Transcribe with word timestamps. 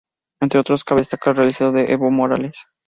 Entre 0.41 0.59
otros, 0.59 0.83
cabe 0.83 1.01
destacar 1.01 1.33
el 1.33 1.37
realizado 1.37 1.73
con 1.73 1.81
Evo 1.87 2.09
Morales. 2.09 2.65